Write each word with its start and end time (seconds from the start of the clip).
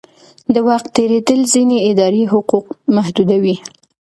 د 0.53 0.55
وخت 0.67 0.87
تېرېدل 0.97 1.39
ځینې 1.53 1.77
اداري 1.89 2.23
حقوق 2.33 2.65
محدودوي. 2.95 3.55